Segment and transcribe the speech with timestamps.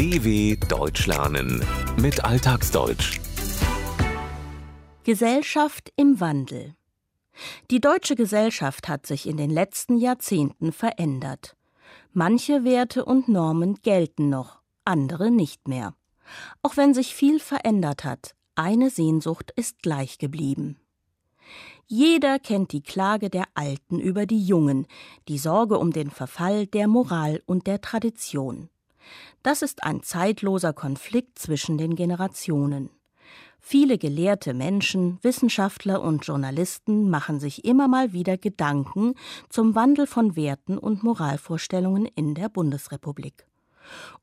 [0.00, 1.62] DW Deutsch lernen
[2.00, 3.20] mit Alltagsdeutsch.
[5.04, 6.74] Gesellschaft im Wandel.
[7.70, 11.54] Die deutsche Gesellschaft hat sich in den letzten Jahrzehnten verändert.
[12.14, 15.94] Manche Werte und Normen gelten noch, andere nicht mehr.
[16.62, 20.80] Auch wenn sich viel verändert hat, eine Sehnsucht ist gleich geblieben.
[21.86, 24.86] Jeder kennt die Klage der Alten über die Jungen,
[25.28, 28.70] die Sorge um den Verfall der Moral und der Tradition.
[29.42, 32.90] Das ist ein zeitloser Konflikt zwischen den Generationen.
[33.60, 39.14] Viele gelehrte Menschen, Wissenschaftler und Journalisten machen sich immer mal wieder Gedanken
[39.48, 43.46] zum Wandel von Werten und Moralvorstellungen in der Bundesrepublik.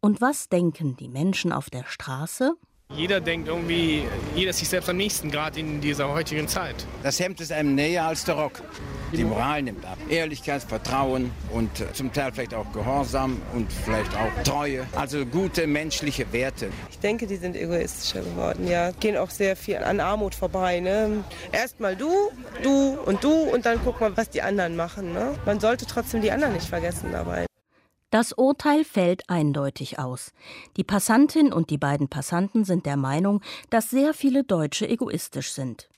[0.00, 2.54] Und was denken die Menschen auf der Straße?
[2.96, 4.04] Jeder denkt irgendwie,
[4.34, 6.74] jeder ist sich selbst am nächsten, gerade in dieser heutigen Zeit.
[7.02, 8.62] Das Hemd ist einem näher als der Rock.
[9.12, 9.98] Die Moral nimmt ab.
[10.08, 14.86] Ehrlichkeit, Vertrauen und zum Teil vielleicht auch Gehorsam und vielleicht auch Treue.
[14.96, 16.70] Also gute menschliche Werte.
[16.90, 18.92] Ich denke, die sind egoistischer geworden, ja.
[18.92, 20.80] Gehen auch sehr viel an Armut vorbei.
[20.80, 21.22] Ne?
[21.52, 22.30] Erstmal du,
[22.62, 25.12] du und du und dann guck mal, was die anderen machen.
[25.12, 25.34] Ne?
[25.44, 27.46] Man sollte trotzdem die anderen nicht vergessen dabei.
[28.10, 30.32] Das Urteil fällt eindeutig aus.
[30.76, 35.88] Die Passantin und die beiden Passanten sind der Meinung, dass sehr viele Deutsche egoistisch sind.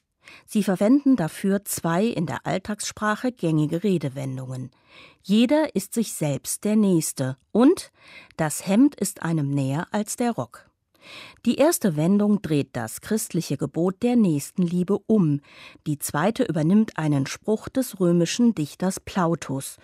[0.47, 4.70] Sie verwenden dafür zwei in der Alltagssprache gängige Redewendungen.
[5.23, 7.92] Jeder ist sich selbst der Nächste und
[8.37, 10.69] das Hemd ist einem näher als der Rock.
[11.47, 15.41] Die erste Wendung dreht das christliche Gebot der Nächstenliebe um,
[15.87, 19.77] die zweite übernimmt einen Spruch des römischen Dichters Plautus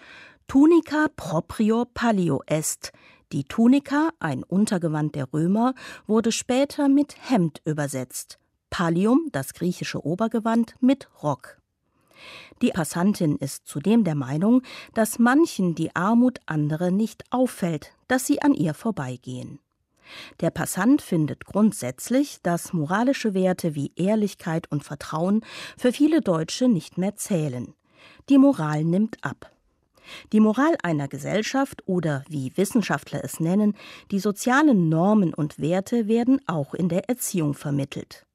[0.47, 2.93] Tunica proprio pallio est.
[3.33, 5.75] Die Tunika, ein Untergewand der Römer,
[6.07, 8.39] wurde später mit Hemd übersetzt.
[8.71, 11.59] Pallium, das griechische Obergewand, mit Rock.
[12.63, 18.41] Die Passantin ist zudem der Meinung, dass manchen die Armut anderer nicht auffällt, dass sie
[18.43, 19.59] an ihr vorbeigehen.
[20.41, 25.45] Der Passant findet grundsätzlich, dass moralische Werte wie Ehrlichkeit und Vertrauen
[25.77, 27.75] für viele Deutsche nicht mehr zählen.
[28.29, 29.51] Die Moral nimmt ab.
[30.33, 33.75] Die Moral einer Gesellschaft oder, wie Wissenschaftler es nennen,
[34.11, 38.27] die sozialen Normen und Werte werden auch in der Erziehung vermittelt.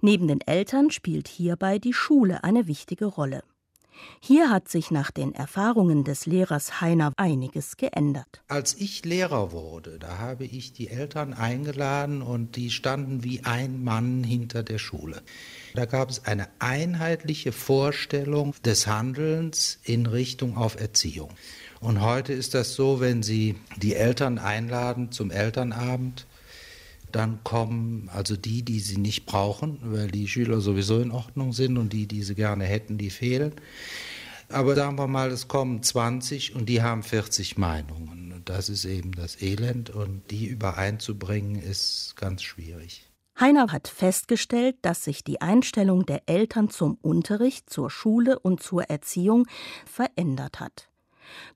[0.00, 3.42] Neben den Eltern spielt hierbei die Schule eine wichtige Rolle.
[4.20, 8.42] Hier hat sich nach den Erfahrungen des Lehrers Heiner einiges geändert.
[8.48, 13.82] Als ich Lehrer wurde, da habe ich die Eltern eingeladen und die standen wie ein
[13.82, 15.22] Mann hinter der Schule.
[15.74, 21.30] Da gab es eine einheitliche Vorstellung des Handelns in Richtung auf Erziehung.
[21.80, 26.26] Und heute ist das so, wenn Sie die Eltern einladen zum Elternabend,
[27.12, 31.78] dann kommen also die, die sie nicht brauchen, weil die Schüler sowieso in Ordnung sind
[31.78, 33.52] und die, die sie gerne hätten, die fehlen.
[34.48, 38.32] Aber sagen wir mal, es kommen 20 und die haben 40 Meinungen.
[38.32, 43.08] Und das ist eben das Elend und die übereinzubringen ist ganz schwierig.
[43.40, 48.84] Heiner hat festgestellt, dass sich die Einstellung der Eltern zum Unterricht, zur Schule und zur
[48.84, 49.46] Erziehung
[49.86, 50.90] verändert hat.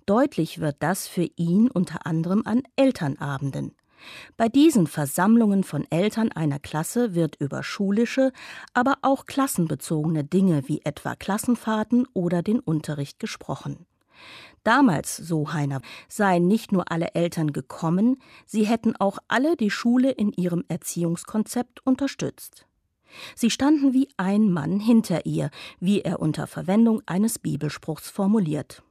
[0.06, 3.74] Deutlich wird das für ihn unter anderem an Elternabenden.
[4.36, 8.32] Bei diesen Versammlungen von Eltern einer Klasse wird über schulische,
[8.74, 13.86] aber auch klassenbezogene Dinge wie etwa Klassenfahrten oder den Unterricht gesprochen.
[14.64, 20.10] Damals, so Heiner, seien nicht nur alle Eltern gekommen, sie hätten auch alle die Schule
[20.10, 22.66] in ihrem Erziehungskonzept unterstützt.
[23.34, 28.82] Sie standen wie ein Mann hinter ihr, wie er unter Verwendung eines Bibelspruchs formuliert.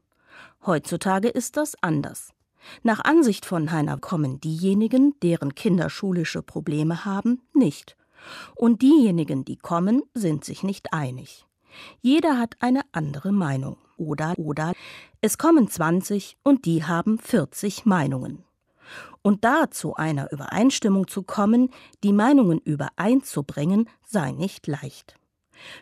[0.65, 2.34] Heutzutage ist das anders.
[2.83, 7.95] Nach Ansicht von Heiner kommen diejenigen, deren Kinder schulische Probleme haben, nicht.
[8.55, 11.45] Und diejenigen, die kommen, sind sich nicht einig.
[12.01, 13.77] Jeder hat eine andere Meinung.
[13.97, 14.73] Oder, oder,
[15.21, 18.43] es kommen 20 und die haben 40 Meinungen.
[19.21, 21.69] Und da zu einer Übereinstimmung zu kommen,
[22.03, 25.15] die Meinungen übereinzubringen, sei nicht leicht.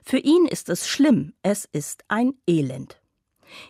[0.03, 3.02] Für ihn ist es schlimm, es ist ein Elend.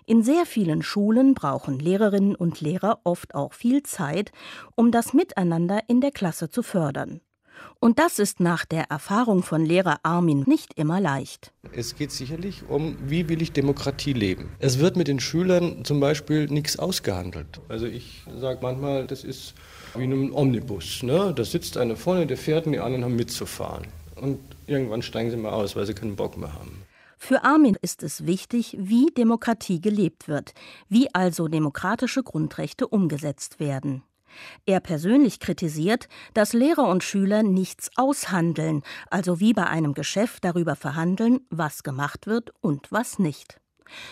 [0.05, 4.31] In sehr vielen Schulen brauchen Lehrerinnen und Lehrer oft auch viel Zeit,
[4.75, 7.21] um das Miteinander in der Klasse zu fördern.
[7.79, 11.51] Und das ist nach der Erfahrung von Lehrer Armin nicht immer leicht.
[11.73, 14.49] Es geht sicherlich um, wie will ich Demokratie leben.
[14.59, 17.59] Es wird mit den Schülern zum Beispiel nichts ausgehandelt.
[17.67, 19.53] Also ich sage manchmal, das ist
[19.95, 21.03] wie in einem Omnibus.
[21.03, 21.33] Ne?
[21.35, 23.87] Da sitzt einer vorne, der fährt und die anderen haben mitzufahren.
[24.15, 26.83] Und irgendwann steigen sie mal aus, weil sie keinen Bock mehr haben.
[27.25, 30.53] Für Armin ist es wichtig, wie Demokratie gelebt wird,
[30.89, 34.03] wie also demokratische Grundrechte umgesetzt werden.
[34.65, 40.75] Er persönlich kritisiert, dass Lehrer und Schüler nichts aushandeln, also wie bei einem Geschäft darüber
[40.75, 43.61] verhandeln, was gemacht wird und was nicht.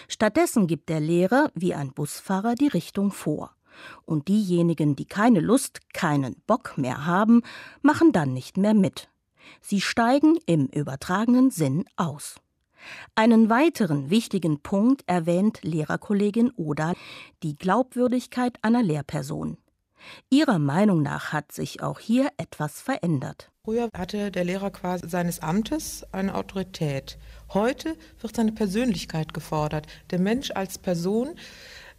[0.07, 3.53] Stattdessen gibt der Lehrer wie ein Busfahrer die Richtung vor.
[4.05, 7.41] Und diejenigen, die keine Lust, keinen Bock mehr haben,
[7.81, 9.09] machen dann nicht mehr mit.
[9.59, 12.37] Sie steigen im übertragenen Sinn aus.
[13.15, 16.93] Einen weiteren wichtigen Punkt erwähnt Lehrerkollegin Oda,
[17.43, 19.57] die Glaubwürdigkeit einer Lehrperson.
[20.29, 23.51] Ihrer Meinung nach hat sich auch hier etwas verändert.
[23.63, 27.19] Früher hatte der Lehrer quasi seines Amtes eine Autorität.
[27.53, 29.85] Heute wird seine Persönlichkeit gefordert.
[30.09, 31.35] Der Mensch als Person,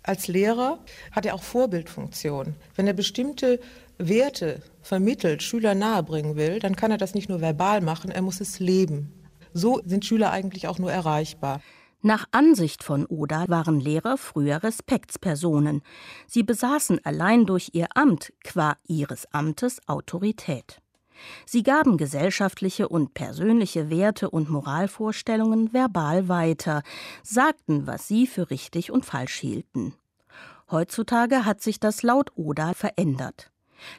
[0.02, 0.80] als Lehrer
[1.12, 2.56] hat er auch Vorbildfunktion.
[2.74, 3.60] Wenn er bestimmte
[3.98, 8.40] Werte vermittelt, Schüler nahebringen will, dann kann er das nicht nur verbal machen, er muss
[8.40, 9.21] es leben.
[9.54, 11.60] So sind Schüler eigentlich auch nur erreichbar.
[12.04, 15.82] Nach Ansicht von Oda waren Lehrer früher Respektspersonen.
[16.26, 20.80] Sie besaßen allein durch ihr Amt qua ihres Amtes Autorität.
[21.46, 26.82] Sie gaben gesellschaftliche und persönliche Werte und Moralvorstellungen verbal weiter,
[27.22, 29.94] sagten, was sie für richtig und falsch hielten.
[30.72, 33.51] Heutzutage hat sich das laut Oda verändert.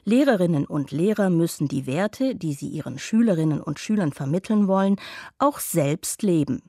[0.03, 4.97] Lehrerinnen und Lehrer müssen die Werte, die sie ihren Schülerinnen und Schülern vermitteln wollen,
[5.39, 6.62] auch selbst leben.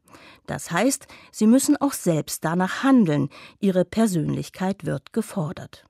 [0.47, 3.29] Das heißt, sie müssen auch selbst danach handeln,
[3.61, 5.85] ihre Persönlichkeit wird gefordert.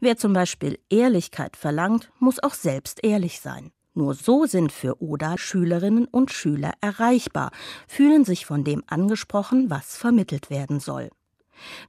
[0.00, 3.72] Wer zum Beispiel Ehrlichkeit verlangt, muss auch selbst ehrlich sein.
[3.94, 7.50] Nur so sind für Oda Schülerinnen und Schüler erreichbar,
[7.88, 11.10] fühlen sich von dem angesprochen, was vermittelt werden soll.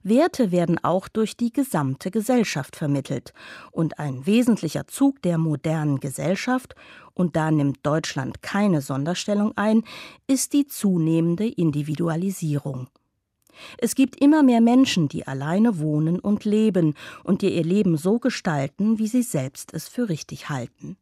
[0.02, 3.32] Werte werden auch durch die gesamte Gesellschaft vermittelt.
[3.70, 6.74] Und ein wesentlicher Zug der modernen Gesellschaft,
[7.14, 9.82] und da nimmt Deutschland keine Sonderstellung ein,
[10.26, 12.88] ist die zunehmende Individualisierung.
[13.78, 16.94] Es gibt immer mehr Menschen, die alleine wohnen und leben
[17.24, 20.96] und die ihr Leben so gestalten, wie sie selbst es für richtig halten.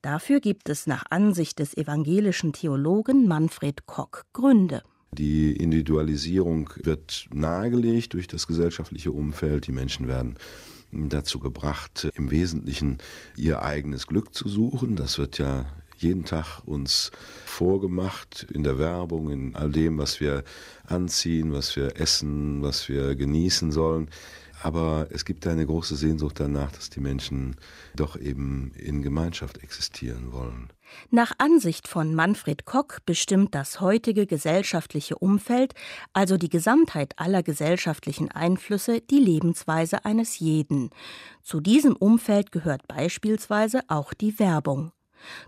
[0.00, 4.82] Dafür gibt es nach Ansicht des evangelischen Theologen Manfred Kock Gründe.
[5.14, 9.66] Die Individualisierung wird nahegelegt durch das gesellschaftliche Umfeld.
[9.66, 10.34] Die Menschen werden
[10.90, 12.98] dazu gebracht, im Wesentlichen
[13.36, 14.96] ihr eigenes Glück zu suchen.
[14.96, 15.66] Das wird ja
[15.98, 17.10] jeden Tag uns
[17.44, 20.44] vorgemacht in der Werbung, in all dem, was wir
[20.86, 24.10] anziehen, was wir essen, was wir genießen sollen.
[24.62, 27.56] Aber es gibt eine große Sehnsucht danach, dass die Menschen
[27.94, 30.70] doch eben in Gemeinschaft existieren wollen.
[31.10, 35.74] Nach Ansicht von Manfred Kock bestimmt das heutige gesellschaftliche Umfeld,
[36.12, 40.90] also die Gesamtheit aller gesellschaftlichen Einflüsse, die Lebensweise eines jeden.
[41.42, 44.92] Zu diesem Umfeld gehört beispielsweise auch die Werbung.